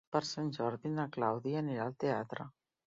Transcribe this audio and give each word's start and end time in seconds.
Per 0.15 0.19
Sant 0.29 0.47
Jordi 0.55 0.91
na 0.95 1.05
Clàudia 1.19 1.63
anirà 1.65 1.87
al 1.89 1.97
teatre. 2.07 2.53